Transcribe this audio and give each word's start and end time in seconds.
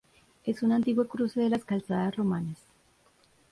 Es 0.45 0.63
un 0.63 0.71
antiguo 0.71 1.05
cruce 1.07 1.41
de 1.41 1.49
las 1.51 1.63
calzadas 1.63 2.15
romanas. 2.15 2.57